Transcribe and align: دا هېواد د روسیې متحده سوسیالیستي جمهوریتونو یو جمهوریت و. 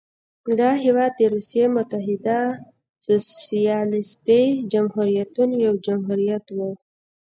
دا 0.59 0.69
هېواد 0.85 1.11
د 1.15 1.21
روسیې 1.33 1.65
متحده 1.77 2.39
سوسیالیستي 3.07 4.43
جمهوریتونو 4.71 5.55
یو 5.65 5.73
جمهوریت 5.87 6.45
و. 6.51 6.59